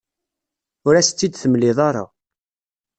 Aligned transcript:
Ur 0.87 0.93
as-tt-id-temliḍ 0.95 1.77
ara. 1.87 2.05